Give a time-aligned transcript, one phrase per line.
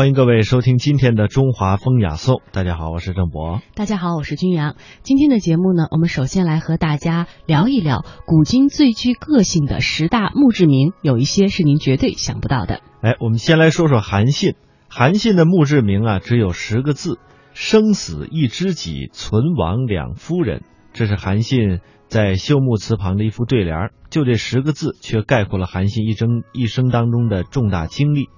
[0.00, 2.40] 欢迎各位收听今天的中华风雅颂。
[2.52, 3.60] 大家好，我是郑博。
[3.74, 4.76] 大家好，我是君阳。
[5.02, 12.80] 今天的节目呢，我们首先来和大家聊一聊古今最具个性的十大墓志铭，有一些是您绝对想不到的。
[13.02, 14.54] 哎，我们先来说说韩信。
[14.88, 17.18] 韩信的墓志铭啊，只有十个字
[17.52, 20.62] ：“生死一知己，存亡两夫人。”
[20.94, 23.90] 这是韩信在修墓祠旁的一副对联。
[24.08, 28.30] 就这十个字，却概括了韩信一生一生当中的重大经历。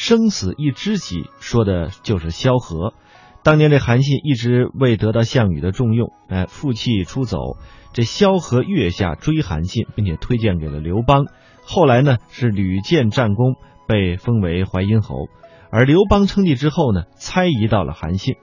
[0.00, 2.94] 生死一知己，说的就是萧何。
[3.42, 7.56] 当年这韩信一直未得到项羽的重用，哎，负气出走。
[7.92, 11.26] 这萧何月下追韩信，并且推荐给了刘邦。
[11.64, 13.56] 后来呢，是屡建战功，
[13.88, 15.26] 被封为淮阴侯。
[15.68, 18.36] 而刘邦称帝之后呢，猜疑到了韩信。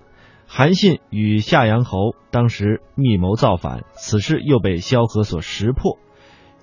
[0.46, 1.98] 韩信与夏阳侯
[2.32, 5.98] 当时密谋造反，此事又被萧何所识破，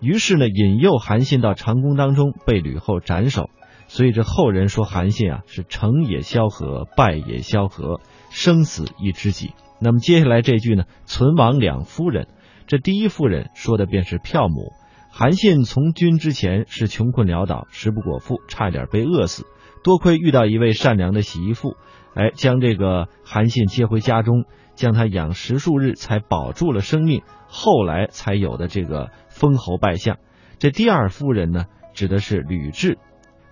[0.02, 3.48] 于是呢，引诱韩信到长宫当中被吕后斩首。
[3.92, 8.00] 所以这后人说韩信啊是成也萧何，败也萧何，
[8.30, 9.52] 生死一知己。
[9.82, 12.26] 那么接下来这句呢，存亡两夫人。
[12.66, 14.72] 这第一夫人说的便是票母。
[15.10, 19.44] 韩信从军之前是穷困潦倒，食不果腹，差点被饿死。
[19.84, 21.76] 多亏遇到一位善良的洗衣妇，
[22.14, 27.20] 哎，将这个韩信接回家中，将他养十数日，才保住了生命。
[27.46, 30.16] 后来才有的这个封侯拜相。
[30.58, 32.96] 这第二夫人呢，指的是吕雉。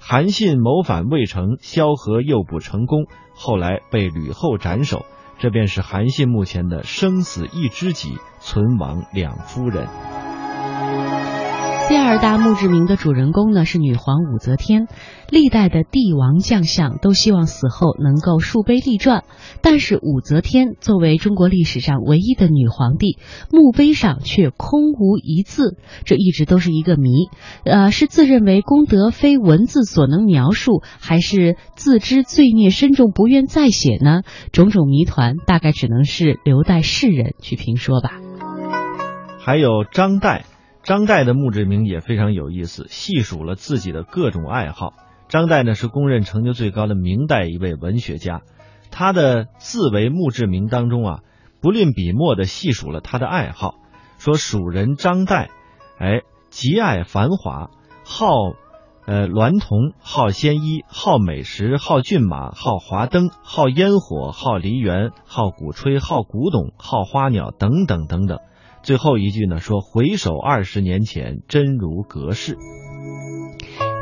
[0.01, 5.05] 韩信谋反未成，萧何诱捕成功，后来被吕后斩首。
[5.39, 9.87] 这便是韩信目前的生死一知己，存亡两夫人。
[11.91, 14.87] 第二大墓志铭的主人公呢是女皇武则天。
[15.29, 19.25] 历代的帝王将相都希望死后能够树碑立传，
[19.61, 23.19] 但是武则天作为中国历史上唯一的女皇帝，
[23.51, 27.27] 墓碑上却空无一字，这一直都是一个谜。
[27.65, 34.23] 呃，是自认为功德非文字所能描述，还是自知罪孽深重不愿再写呢？
[34.53, 38.13] 种种谜团大概只能是留待世人去评说吧。
[39.41, 40.43] 还有张岱。
[40.83, 44.95] 张岱的墓志铭也非常有意思，细数了自己的各种爱好。
[45.29, 48.43] 张岱呢是公认成就最高的明代一位文学家，
[48.91, 51.21] 他的自为墓志铭当中啊，
[51.61, 53.77] 不吝笔墨的细数了他的爱好，
[54.19, 55.49] 说蜀人张岱，
[55.99, 57.71] 哎，极爱繁华，
[58.05, 58.27] 好，
[59.07, 68.39] 呃，娈童，好鲜衣，好美食，好骏马，好华灯，好烟火，好梨园，好鼓吹，好古董，好花鸟，等等等等。
[68.83, 72.57] 最后一句呢，说回首二十年前，真如隔世。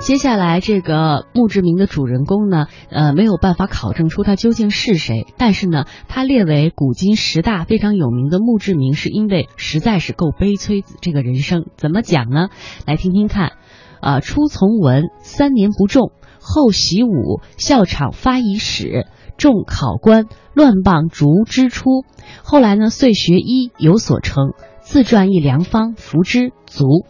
[0.01, 10.85] 接下来这个墓志铭的主人公呢，呃，没有办法考证出他究竟是谁，但是呢，他列为古今十大非常有名的墓志铭，是因为实在是够悲催。
[11.01, 12.49] 这个人生怎么讲呢？
[12.87, 13.55] 来听听看。
[14.01, 19.08] 啊，初从文，三年不中，后习武，校场发仪史，
[19.39, 22.05] 中考官，乱棒逐之出。
[22.43, 24.53] 后来呢，遂学医，有所成。
[24.83, 27.07] 自撰一良方，服之足。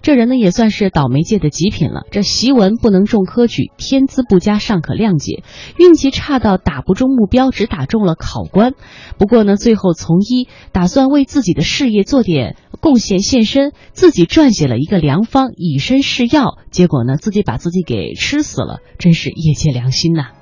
[0.00, 2.02] 这人呢也算是倒霉界的极品了。
[2.10, 5.42] 这习文不能中科举，天资不佳尚可谅解，
[5.76, 8.72] 运气差到打不中目标，只打中了考官。
[9.18, 16.58] 不过呢，最后从医，打算为自己的事业做点贡献，献身，自己撰写了一个良方，以身试药。
[16.70, 20.37] 结果呢，自己把自己给吃死了，真是业界良心呐。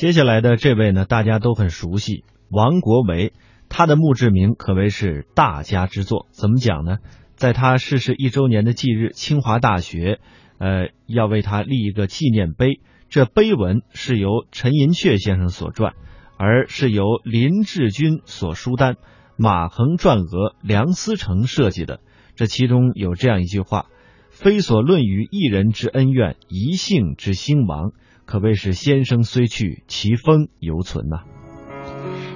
[0.00, 3.34] 接下来的这位呢，大家都很熟悉，王国维。
[3.68, 7.00] 他的墓志铭可谓是大家之作，怎么讲呢？
[7.34, 10.18] 在他逝世一周年的忌日，清华大学，
[10.56, 12.80] 呃，要为他立一个纪念碑。
[13.10, 15.92] 这碑文是由陈寅恪先生所撰，
[16.38, 18.96] 而是由林志军所书丹，
[19.36, 22.00] 马衡撰额，梁思成设计的。
[22.36, 23.84] 这其中有这样一句话
[24.32, 27.92] ：“非所论于一人之恩怨，一姓之兴亡。”
[28.30, 31.24] 可谓是先生虽去，其风犹存呐。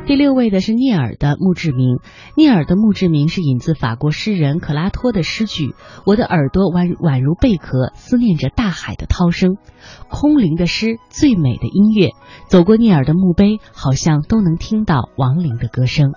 [0.07, 1.99] 第六位的是聂耳的墓志铭。
[2.37, 5.73] 聂耳的墓志铭是引自法国诗人克拉托的诗句
[6.05, 9.57] ：“我的耳朵宛宛如贝壳，思念着大海的涛声。”
[10.11, 12.11] 空灵的诗，最美的音乐。
[12.49, 16.11] 走过聂耳的墓碑，好像都能听到亡灵的歌声。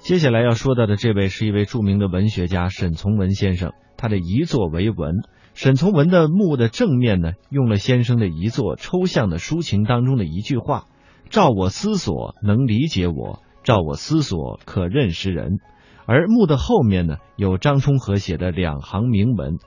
[0.00, 5.22] 接下来要说到的这位是一位著名的文学家沈从文先生，他的遗作为文。
[5.62, 10.86] 沈从文的墓的正面呢，用了先生的一座抽象的抒情当中的一句话。
[11.28, 15.58] 照我思索，能理解我；照我思索，可认识人。
[16.06, 19.58] 而墓的后面呢，有张充和写的两行铭文：“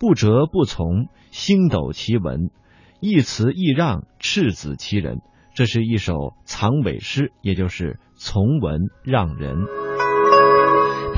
[0.00, 2.48] 不折不从，星斗其文；
[3.02, 5.18] 一词一让，赤子其人。”
[5.54, 9.66] 这是一首藏尾诗，也就是从文让人。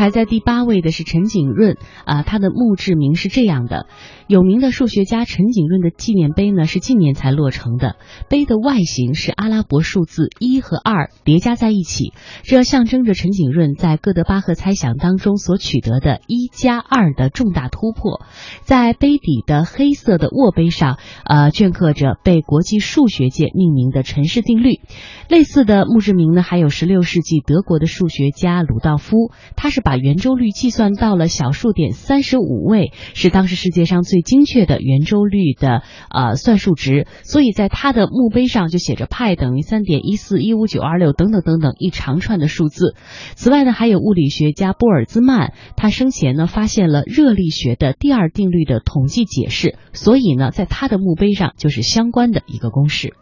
[0.05, 3.87] 排在第八位的是陈景润啊，他的墓志铭是这样的：
[4.27, 7.97] 有名的数学家陈景润的纪念碑呢是近年才落成的，
[8.29, 12.13] 碑的外形是阿拉伯数字一和二叠加在一起，
[12.43, 18.23] 这象征着陈景润在哥德巴赫猜想当中所取得的一加二的重大突破。
[18.63, 24.81] 在杯底的黑色的握碑上，呃，镌刻着被国际数学界命名的陈氏定律。
[25.29, 42.95] 类似的墓志铭呢，还有十六世纪德国的数学家鲁道夫，他是把圆周率计算到了小数点三十五位，是当时世界上最精确的圆周率的呃算术值，所以在他的墓碑上就写着派等于三点一四一五九二六等等等等一长串的数字。
[43.35, 53.15] 此外呢，还有物理学家波尔兹曼，他生前呢发现了热力学的第二定律的统计解释，所以呢，在他的墓碑上就是相关的一个公式。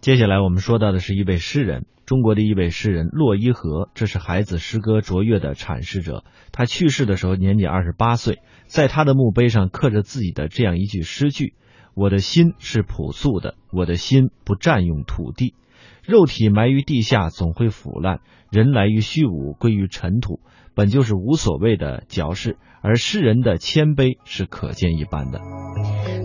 [0.00, 6.24] 接下来我们说到的是一位诗人，中国的一位诗人洛伊和，这是孩子诗歌卓越的阐释者。
[6.52, 11.54] 他去世的时候年仅二十八岁，在他的墓碑上刻着自己的这样一句诗句
[11.94, 15.54] ：“我的心是朴素的，我的心不占用土地。
[16.02, 18.20] 肉体埋于地下总会腐烂，
[18.50, 20.40] 人来于虚无归于尘土，
[20.74, 22.58] 本就是无所谓的矫饰。
[22.82, 25.40] 而诗人的谦卑是可见一斑的。”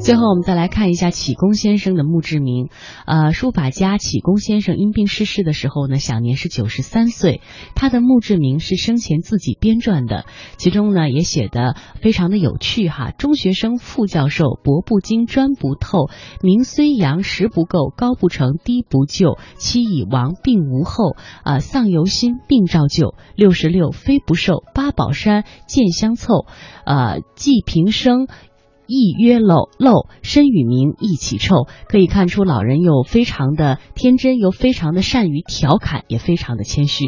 [0.02, 2.70] 最后，我们再来看一下启功先生的墓志铭。
[3.06, 7.42] 呃，书法家启功先生因病逝世的时候呢，享年是九十三岁。
[7.76, 10.26] 他的墓志铭是生前自己编撰的，
[10.58, 13.12] 其中呢也写的非常的有趣哈。
[13.12, 16.10] 中学生副教授博不精专不透，
[16.42, 23.16] 名虽扬实不够，高不成低不就，妻已亡病无后，啊丧犹新病照旧。
[23.36, 26.46] 六十六非不寿，八宝山见相凑，
[26.86, 28.28] 呃季平生。
[28.90, 31.68] 意曰陋陋，身与名一起臭。
[31.88, 37.06] 可以看出，老人又非常的天真，又非常的善于调侃，也非常的谦虚。